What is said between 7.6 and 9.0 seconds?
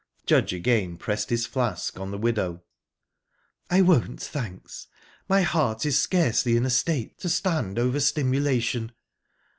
over stimulation.